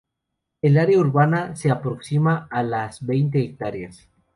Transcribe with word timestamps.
El 0.63 0.79
área 0.79 0.97
urbana 0.97 1.55
se 1.55 1.69
aproxima 1.69 2.47
a 2.49 2.63
las 2.63 3.05
veinte 3.05 3.39
hectáreas. 3.43 4.09